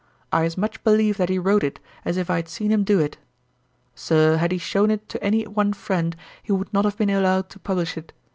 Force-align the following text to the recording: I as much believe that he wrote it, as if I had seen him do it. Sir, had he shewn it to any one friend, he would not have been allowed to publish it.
I 0.31 0.45
as 0.45 0.57
much 0.57 0.83
believe 0.83 1.17
that 1.17 1.29
he 1.29 1.37
wrote 1.37 1.63
it, 1.63 1.79
as 2.05 2.17
if 2.17 2.27
I 2.27 2.37
had 2.37 2.49
seen 2.49 2.71
him 2.71 2.83
do 2.83 2.97
it. 2.97 3.19
Sir, 3.93 4.37
had 4.37 4.51
he 4.51 4.57
shewn 4.57 4.89
it 4.89 5.07
to 5.09 5.23
any 5.23 5.43
one 5.43 5.73
friend, 5.73 6.15
he 6.41 6.51
would 6.51 6.73
not 6.73 6.85
have 6.85 6.97
been 6.97 7.11
allowed 7.11 7.49
to 7.51 7.59
publish 7.59 7.95
it. 7.97 8.11